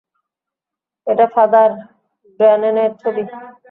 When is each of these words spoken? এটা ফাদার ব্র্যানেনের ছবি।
এটা 1.07 1.25
ফাদার 1.33 1.69
ব্র্যানেনের 2.39 2.91
ছবি। 3.01 3.23